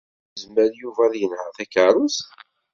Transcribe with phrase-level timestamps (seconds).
[0.33, 2.25] Yezmer Yuba ad yenheṛ takeṛṛust?